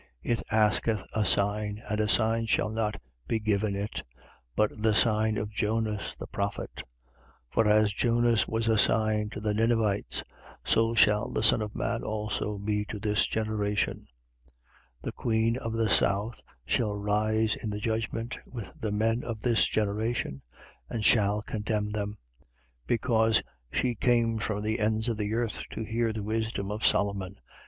[0.23, 4.01] It asketh a sign: and a sign shall not be given it,
[4.55, 6.77] but the sign of Jonas the prophet.
[6.79, 6.83] 11:30.
[7.51, 10.23] For as Jonas was a sign to the Ninivites;
[10.65, 13.97] so shall the Son of man also be to this generation.
[15.03, 15.03] 11:31.
[15.03, 19.67] The queen of the south shall rise in the judgment with the men of this
[19.67, 20.39] generation
[20.89, 22.17] and shall condemn them:
[22.87, 27.35] because she came from the ends of the earth to hear the wisdom of Solomon.